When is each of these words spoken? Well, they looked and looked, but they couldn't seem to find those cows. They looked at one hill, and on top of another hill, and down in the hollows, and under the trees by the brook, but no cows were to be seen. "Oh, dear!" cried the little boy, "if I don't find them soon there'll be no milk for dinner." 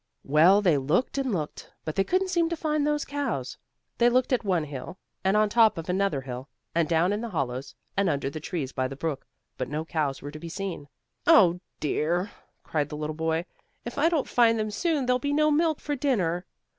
Well, 0.23 0.63
they 0.63 0.79
looked 0.79 1.19
and 1.19 1.31
looked, 1.31 1.69
but 1.85 1.93
they 1.95 2.03
couldn't 2.03 2.29
seem 2.29 2.49
to 2.49 2.55
find 2.55 2.87
those 2.87 3.05
cows. 3.05 3.55
They 3.99 4.09
looked 4.09 4.33
at 4.33 4.43
one 4.43 4.63
hill, 4.63 4.97
and 5.23 5.37
on 5.37 5.47
top 5.47 5.77
of 5.77 5.87
another 5.89 6.21
hill, 6.21 6.49
and 6.73 6.89
down 6.89 7.13
in 7.13 7.21
the 7.21 7.29
hollows, 7.29 7.75
and 7.95 8.09
under 8.09 8.27
the 8.27 8.39
trees 8.39 8.71
by 8.71 8.87
the 8.87 8.95
brook, 8.95 9.27
but 9.59 9.69
no 9.69 9.85
cows 9.85 10.19
were 10.19 10.31
to 10.31 10.39
be 10.39 10.49
seen. 10.49 10.87
"Oh, 11.27 11.59
dear!" 11.79 12.31
cried 12.63 12.89
the 12.89 12.97
little 12.97 13.13
boy, 13.15 13.45
"if 13.85 13.99
I 13.99 14.09
don't 14.09 14.27
find 14.27 14.57
them 14.57 14.71
soon 14.71 15.05
there'll 15.05 15.19
be 15.19 15.33
no 15.33 15.51
milk 15.51 15.79
for 15.79 15.95
dinner." 15.95 16.47